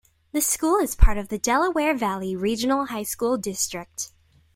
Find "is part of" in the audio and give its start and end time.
0.79-1.27